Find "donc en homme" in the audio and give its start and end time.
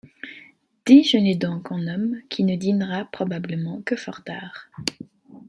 1.35-2.19